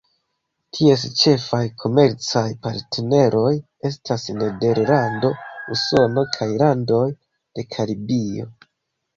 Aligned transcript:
Ties 0.77 1.01
ĉefaj 1.23 1.59
komercaj 1.83 2.43
partneroj 2.63 3.51
estas 3.91 4.25
Nederlando, 4.39 5.31
Usono 5.77 6.27
kaj 6.39 6.49
landoj 6.63 7.07
de 7.13 7.69
Karibio. 7.77 8.51